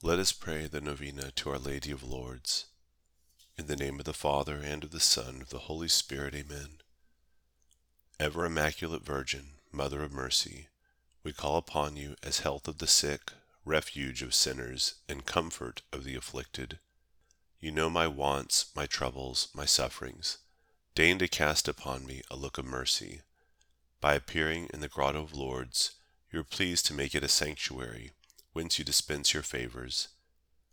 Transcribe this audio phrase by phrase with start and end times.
[0.00, 2.66] Let us pray the novena to Our Lady of Lourdes.
[3.58, 6.36] In the name of the Father, and of the Son, and of the Holy Spirit,
[6.36, 6.78] amen.
[8.20, 10.68] Ever Immaculate Virgin, Mother of Mercy,
[11.24, 13.32] we call upon you as health of the sick,
[13.64, 16.78] refuge of sinners, and comfort of the afflicted.
[17.58, 20.38] You know my wants, my troubles, my sufferings.
[20.94, 23.22] Deign to cast upon me a look of mercy.
[24.00, 25.90] By appearing in the grotto of Lourdes,
[26.30, 28.12] you are pleased to make it a sanctuary
[28.58, 30.08] whence you dispense your favors,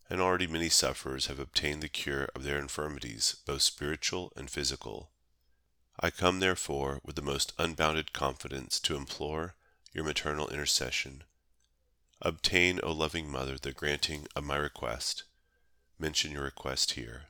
[0.10, 5.12] and already many sufferers have obtained the cure of their infirmities, both spiritual and physical.
[6.00, 9.54] I come, therefore, with the most unbounded confidence to implore
[9.94, 11.26] your maternal intercession.
[12.24, 15.26] Obtain, O loving Mother, the granting of my request.
[16.00, 17.26] Mention your request here.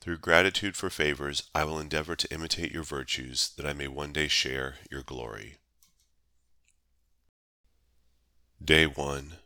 [0.00, 4.12] Through gratitude for favors, I will endeavor to imitate your virtues, that I may one
[4.12, 5.58] day share your glory.
[8.64, 9.38] Day 1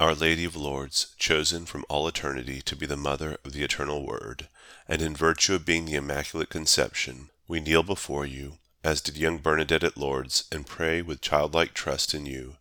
[0.00, 4.04] Our Lady of Lourdes, chosen from all eternity to be the Mother of the Eternal
[4.04, 4.48] Word,
[4.88, 9.38] and in virtue of being the Immaculate Conception, we kneel before you, as did young
[9.38, 12.56] Bernadette at Lourdes, and pray with childlike trust in you,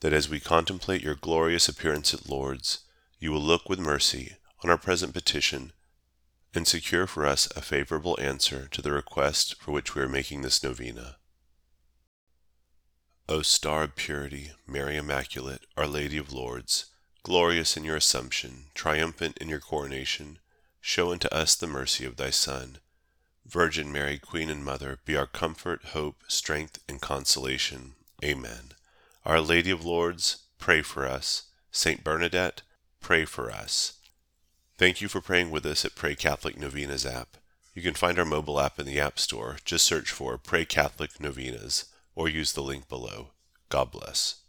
[0.00, 2.80] that as we contemplate your glorious appearance at Lourdes,
[3.18, 5.72] you will look with mercy on our present petition,
[6.52, 10.42] and secure for us a favorable answer to the request for which we are making
[10.42, 11.16] this novena.
[13.30, 16.86] O star of purity, Mary Immaculate, Our Lady of Lourdes,
[17.22, 20.40] glorious in your Assumption, triumphant in your coronation,
[20.80, 22.78] show unto us the mercy of thy Son.
[23.46, 27.92] Virgin Mary, Queen and Mother, be our comfort, hope, strength, and consolation.
[28.24, 28.72] Amen.
[29.24, 31.44] Our Lady of Lourdes, pray for us.
[31.70, 32.62] Saint Bernadette,
[33.00, 33.92] pray for us.
[34.76, 37.36] Thank you for praying with us at Pray Catholic Novenas app.
[37.76, 39.58] You can find our mobile app in the App Store.
[39.64, 41.84] Just search for Pray Catholic Novenas
[42.14, 43.28] or use the link below.
[43.68, 44.39] God bless.